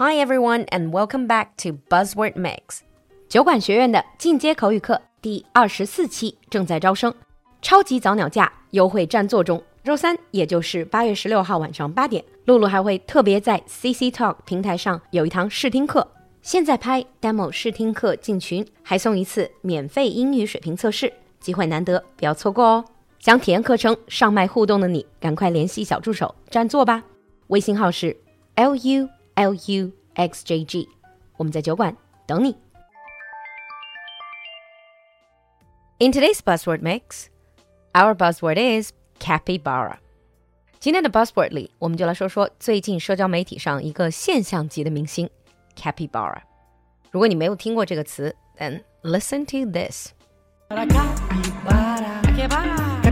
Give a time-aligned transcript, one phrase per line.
[0.00, 2.82] Hi everyone and welcome back to Buzzword Mix。
[3.28, 7.12] 酒馆学院的进阶口语课第二十四期正在招生，
[7.60, 9.60] 超级早鸟价优惠占座中。
[9.82, 16.06] 周三，也就是八月十六号晚上八点，露露还会特别在 CC Talk 平台上有一堂试听课。
[16.42, 22.84] 现在拍 demo 试听课进群，还送一次免费英语水平测试，机会难得，不要错过哦！
[23.18, 27.02] 想体验课程、上麦互动的你，赶快联系小助手占座吧。
[27.48, 28.16] 微信号是
[28.54, 30.87] l u l u x j g，
[31.37, 31.95] 我们在酒馆
[32.25, 32.55] 等你。
[35.99, 37.27] In today's buzzword mix,
[37.93, 39.97] our buzzword is capybara。
[40.79, 45.29] 今天的 buzzword 里，我们就来说说最近社交媒体上一个现象级的明星
[45.77, 46.41] capybara。
[47.11, 50.11] 如果你没有听过这个词，then listen to this。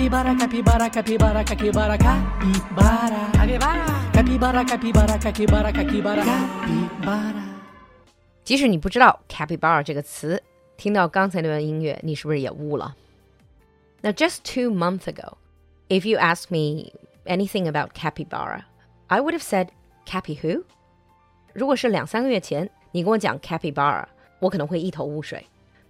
[0.00, 3.30] capybara capybara capybara capybara capibara.
[3.34, 3.84] Capybara.
[4.14, 6.24] Capybara, capybara, capybara, capybara,
[8.42, 10.42] 即使你不知道 capybara 这个词，
[10.78, 12.96] 听到刚才那段音乐，你是不是也悟了
[14.00, 15.34] ？Now just two months ago,
[15.90, 16.92] if you asked me
[17.26, 18.62] anything about capybara,
[19.08, 19.68] I would have said
[20.06, 20.64] "capy who?
[21.52, 23.38] 如果是两三个月前你跟我讲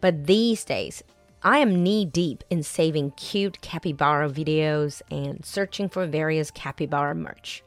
[0.00, 1.00] But these days,
[1.41, 7.59] I am knee deep in saving cute capybara videos and searching for various capybara merch.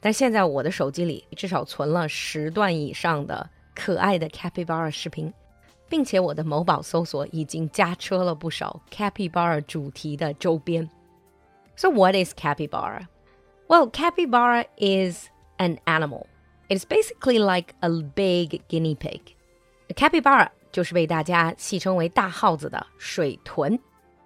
[0.00, 5.32] 但现在我的手机里至少存了十段以上的可爱的 capybara 视频，
[5.88, 10.88] 并且我的某宝搜索已经加车了不少 capybara 主题的周边。
[11.76, 13.08] So what is capybara?
[13.68, 16.26] Well, capybara is an animal.
[16.68, 19.20] It's basically like a big guinea pig.
[19.90, 23.78] A capybara 就是被大家戏称为大耗子的水豚。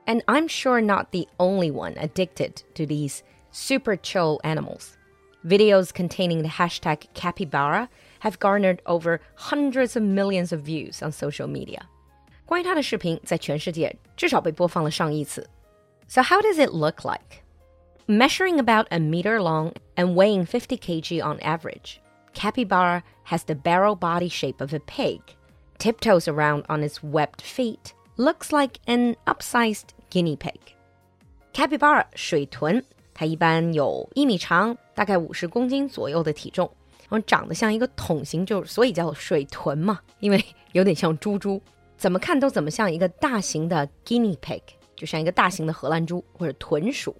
[0.06, 3.20] And I'm sure not the only one addicted to these
[3.52, 4.96] super chill animals.
[5.44, 7.88] Videos containing the hashtag capybara
[8.20, 11.82] have garnered over hundreds of millions of views on social media.
[12.44, 15.48] 关于它的视频在全世界至少被播放了上亿次。
[16.08, 17.42] So how does it look like?
[18.06, 22.00] Measuring about a meter long and weighing 50 kg on average,
[22.34, 25.20] capybara has the barrel body shape of a pig
[25.78, 30.58] tiptoes around on its webbed feet, looks like an upsized guinea pig.
[31.52, 36.70] Capybara 水豚，它一般有一米长，大概五十公斤左右的体重，
[37.08, 41.60] 然后长得像一个桶形，就所以叫水豚嘛，因为有点像猪猪，
[41.96, 44.62] 怎么看都怎么像一个大型的 guinea pig，
[44.96, 47.14] 就像一个大型的荷兰猪或者豚鼠。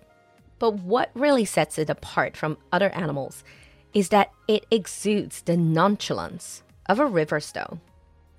[0.59, 3.41] But what really sets it apart from other animals
[3.93, 7.81] is that it exudes the nonchalance of a river stone.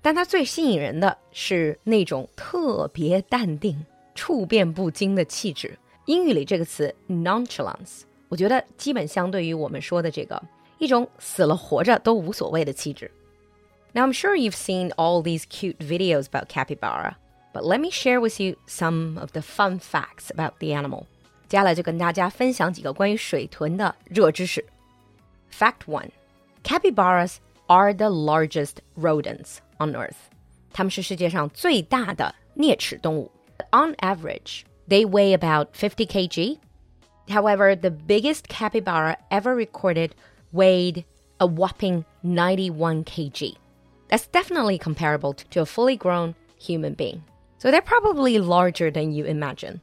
[0.02, 3.84] 但它最吸引人的是那种特别淡定、
[4.14, 5.78] 处变不惊的气质。
[6.06, 10.42] 英语里这个词 nonchalance，我觉得基本相对于我们说的这个
[10.78, 13.10] 一种死了活着都无所谓的气质。
[13.92, 17.14] Now I'm sure you've seen all these cute videos about capybara,
[17.54, 21.04] but let me share with you some of the fun facts about the animal.
[21.48, 24.64] 接下来就跟大家分享几个关于水豚的热知识。
[25.50, 26.08] Fact one:
[26.64, 27.36] Capybaras
[27.68, 30.16] are the largest rodents on Earth.
[30.72, 33.30] 它们是世界上最大的啮齿动物。
[33.70, 36.58] On average, they weigh about 50 kg.
[37.28, 40.10] However, the biggest capybara ever recorded
[40.52, 41.04] weighed
[41.40, 43.56] a whopping 91 kg.
[44.08, 47.22] That's definitely comparable to a fully grown human being.
[47.58, 49.80] So they're probably larger than you imagine.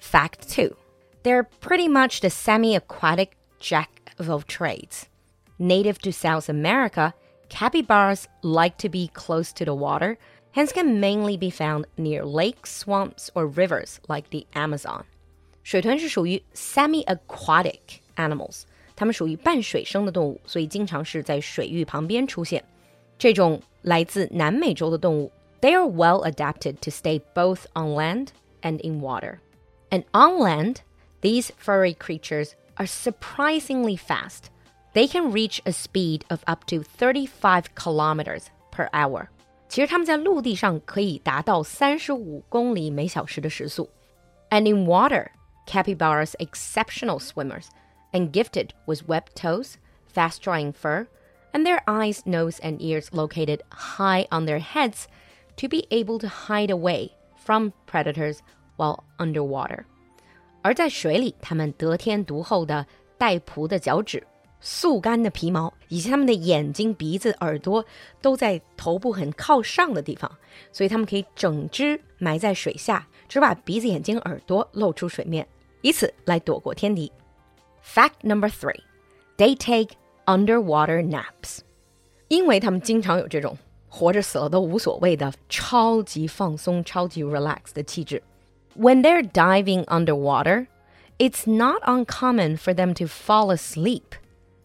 [0.00, 0.76] Fact two,
[1.22, 5.06] they're pretty much the semi aquatic jack of all trades.
[5.58, 7.14] Native to South America,
[7.48, 10.16] Capybaras like to be close to the water,
[10.52, 15.04] hence can mainly be found near lakes, swamps, or rivers like the Amazon.
[15.62, 18.62] 水豚是属于 semi-aquatic animals，
[18.96, 22.64] 它们属于半水生的动物，所以经常是在水域旁边出现。
[23.18, 25.30] 这种来自南美洲的动物，
[25.60, 28.28] they are well adapted to stay both on land
[28.62, 29.38] and in water.
[29.90, 30.76] And on land,
[31.20, 34.46] these furry creatures are surprisingly fast
[34.96, 39.28] they can reach a speed of up to 35 kilometers per hour.
[39.68, 43.88] 其实它们在陆地上可以达到三十五公里每小时的时速。
[44.50, 45.28] And in water,
[45.66, 47.68] capybaras exceptional swimmers
[48.12, 49.76] and gifted with webbed toes,
[50.12, 51.06] fast drying fur,
[51.52, 55.04] and their eyes, nose, and ears located high on their heads
[55.56, 58.40] to be able to hide away from predators
[58.76, 59.84] while underwater.
[60.60, 62.86] 而在水里，它们得天独厚的
[63.16, 64.26] 带蹼的脚趾
[64.60, 67.84] 速干的皮毛，以及它们的眼睛、鼻子、耳朵
[68.20, 70.30] 都在头部很靠上的地方，
[70.70, 75.46] 所以它们可以整只埋在水下，只把鼻子、眼睛、耳朵露出水面，
[75.80, 77.10] 以此来躲过天敌。
[77.84, 78.80] Fact number three:
[79.36, 81.58] They take underwater naps.
[82.28, 88.22] 因为他们经常有这种活着死了都无所谓的超级放松、超级 relax 的气质。
[88.78, 90.68] When they're diving underwater,
[91.18, 94.02] it's not uncommon for them to fall asleep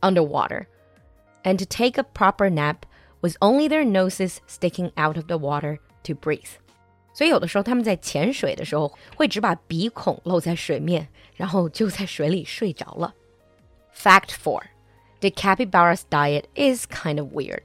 [0.02, 0.68] underwater
[1.44, 2.86] and to take a proper nap
[3.22, 6.58] with only their noses sticking out of the water to breathe.
[7.14, 13.16] 所以有的时候他们在潜水的时候会只把鼻孔露在水面，然后就在水里睡着了。
[13.96, 14.62] Fact four:
[15.22, 17.64] The capybara's diet is kind of weird.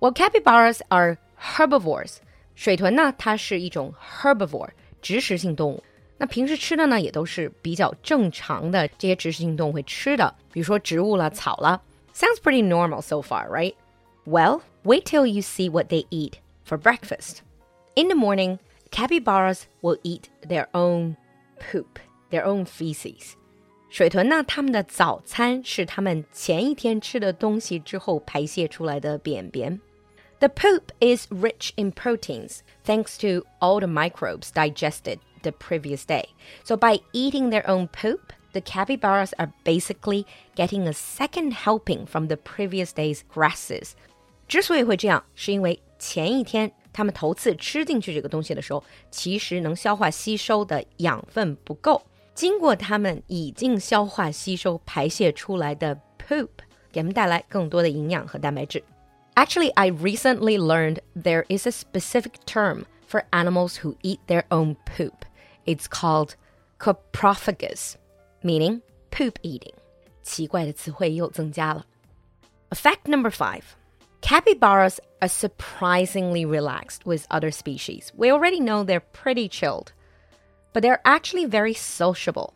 [0.00, 2.16] Well, capybaras are herbivores.
[2.56, 4.70] 水豚呢，它是一种 herbivore
[5.00, 5.84] 植食性动物。
[6.18, 11.82] 那平时吃的呢，也都是比较正常的这些植食性动物会吃的，比如说植物了、草了。
[12.14, 13.74] Sounds pretty normal so far, right?
[14.26, 16.34] Well, wait till you see what they eat
[16.66, 17.38] for breakfast.
[17.94, 18.58] In the morning,
[18.90, 21.16] capybaras will eat their own
[21.58, 21.98] poop,
[22.30, 23.32] their own feces.
[23.88, 29.80] 水豚呢，它们的早餐是它们前一天吃的东西之后排泄出来的便便。
[30.38, 36.26] The poop is rich in proteins thanks to all the microbes digested the previous day.
[36.64, 42.28] So by eating their own poop, the capybaras are basically getting a second helping from
[42.28, 43.92] the previous day's grasses.
[44.48, 52.02] 之所以会这样，是因为前一天他们头次吃进去这个东西的时候，其实能消化吸收的养分不够。
[52.34, 56.48] 经过他们已经消化吸收排泄出来的 poop，
[56.90, 58.82] 给他们带来更多的营养和蛋白质。
[59.34, 65.12] Actually, I recently learned there is a specific term for animals who eat their own poop.
[65.65, 66.35] It's called
[66.79, 67.97] coprophagous,
[68.43, 68.81] meaning
[69.11, 69.73] poop eating.
[72.73, 73.75] Fact number five
[74.21, 78.11] capybaras are surprisingly relaxed with other species.
[78.15, 79.93] We already know they're pretty chilled,
[80.73, 82.53] but they're actually very sociable.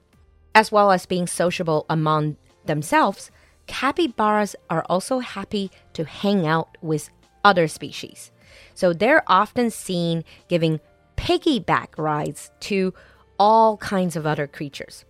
[0.55, 3.29] As well as being sociable among themselves,
[3.67, 7.12] capybaras are also happy to hang out with
[7.44, 8.31] other species.
[8.73, 10.79] So they're often seen giving
[11.19, 12.93] piggyback rides to
[13.38, 15.02] all kinds of other creatures.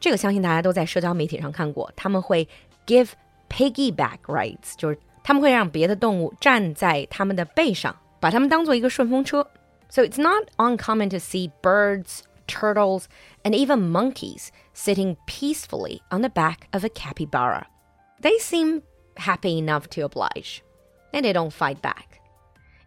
[0.00, 2.48] 这个相信大家都在社交媒体上看过，他们会
[2.86, 3.10] give
[3.48, 9.46] piggyback rides，就是他们会让别的动物站在他们的背上，把它们当做一个顺风车。
[9.90, 13.04] So it's not uncommon to see birds, turtles,
[13.42, 17.66] and even monkeys sitting peacefully on the back of a capybara.
[18.20, 18.82] They seem
[19.16, 20.60] happy enough to oblige,
[21.12, 22.20] and they don't fight back.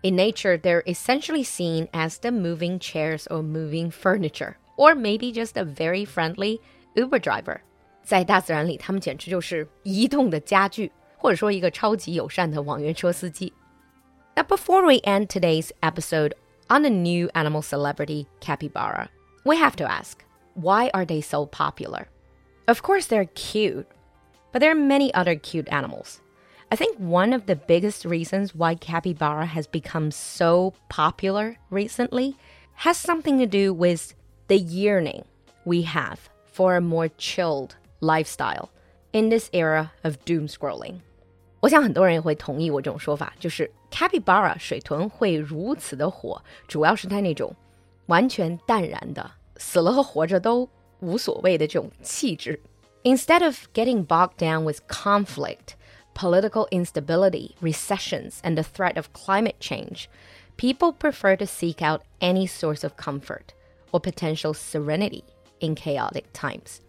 [0.05, 5.55] In nature, they're essentially seen as the moving chairs or moving furniture, or maybe just
[5.55, 6.59] a very friendly
[6.95, 7.61] Uber driver.
[8.03, 10.91] 在大自然里，他们简直就是移动的家具。
[11.21, 13.53] 或者说一个超级友善的网约车司机。
[14.35, 16.33] Now, before we end today's episode
[16.67, 19.09] on the new animal celebrity capybara,
[19.45, 20.17] we have to ask,
[20.55, 22.07] why are they so popular?
[22.65, 23.85] Of course, they're cute,
[24.51, 26.21] but there are many other cute animals.
[26.69, 32.35] I think one of the biggest reasons why capybara has become so popular recently
[32.75, 34.13] has something to do with
[34.47, 35.23] the yearning
[35.65, 38.69] we have for a more chilled lifestyle
[39.11, 41.01] in this era of doom scrolling.
[41.59, 47.53] 我想很多人也会同意我这种说法，就是 capybara 水豚会如此的火，主要是它那种
[48.07, 50.67] 完全淡然的，死了和活着都
[51.01, 52.59] 无所谓的这种气质。
[53.03, 55.74] Instead of getting bogged down with conflict,
[56.15, 60.07] political instability, recessions, and the threat of climate change,
[60.57, 63.53] people prefer to seek out any source of comfort
[63.91, 65.23] or potential serenity
[65.59, 66.79] in chaotic times.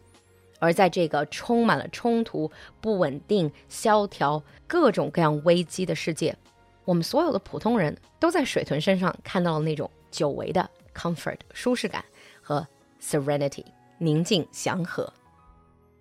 [0.58, 6.36] 而在这个充满了冲突、不稳定、萧条、各种各样危机的世界，
[6.84, 12.04] 我们所有的普通人都在水豚身上看到了那种久违的 comfort 舒适感
[12.40, 12.64] 和
[13.00, 13.64] serenity
[13.98, 15.12] 宁静祥和。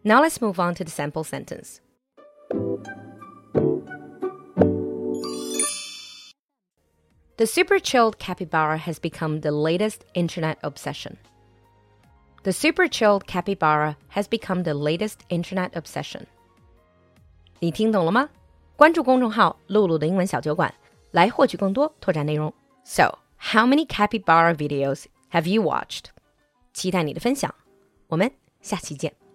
[0.04, 1.78] Now let's move on to the sample sentence.
[7.37, 11.17] The super chilled capybara has become the latest internet obsession.
[12.45, 16.23] The super chilled capybara has become the latest internet obsession.
[17.61, 18.31] 你听懂了吗？
[18.77, 20.73] 关注公众号“璐璐的英文小酒馆”，
[21.13, 22.53] 来获取更多拓展内容。
[22.85, 26.07] So, how many capybara videos have you watched?
[26.73, 27.55] 期待你的分享，
[28.07, 28.31] 我们
[28.63, 29.26] 下期见。